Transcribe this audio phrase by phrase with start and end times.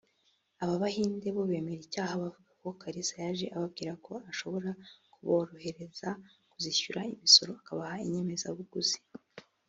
[0.63, 4.69] Aba Bahinde bo bemera icyaha bavuga ko Kalisa yaje ababwira ko ashobora
[5.13, 6.09] kuborohereza
[6.51, 8.97] kuzishyura imisoro akabaha inyemezabuguzi